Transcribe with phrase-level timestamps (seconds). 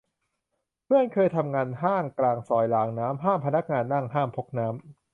[0.85, 4.75] เพื่อนเคยทำงานห้างกลางซอยรางน้ำ ห้ามพนักงานนั่ง ห้ามพกน้ำ